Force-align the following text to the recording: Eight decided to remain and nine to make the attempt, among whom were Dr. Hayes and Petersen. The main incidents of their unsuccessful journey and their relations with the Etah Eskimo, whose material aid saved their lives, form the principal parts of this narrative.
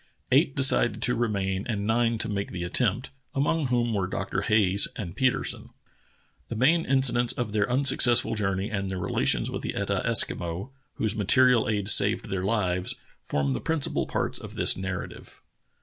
Eight 0.31 0.55
decided 0.55 0.99
to 1.03 1.13
remain 1.13 1.67
and 1.67 1.85
nine 1.85 2.17
to 2.17 2.27
make 2.27 2.49
the 2.51 2.63
attempt, 2.63 3.11
among 3.35 3.67
whom 3.67 3.93
were 3.93 4.07
Dr. 4.07 4.41
Hayes 4.41 4.87
and 4.95 5.15
Petersen. 5.15 5.69
The 6.49 6.55
main 6.55 6.85
incidents 6.87 7.33
of 7.33 7.53
their 7.53 7.69
unsuccessful 7.69 8.33
journey 8.33 8.71
and 8.71 8.89
their 8.89 8.97
relations 8.97 9.51
with 9.51 9.61
the 9.61 9.73
Etah 9.75 10.01
Eskimo, 10.03 10.71
whose 10.95 11.15
material 11.15 11.69
aid 11.69 11.87
saved 11.87 12.31
their 12.31 12.43
lives, 12.43 12.95
form 13.21 13.51
the 13.51 13.61
principal 13.61 14.07
parts 14.07 14.39
of 14.39 14.55
this 14.55 14.75
narrative. 14.75 15.39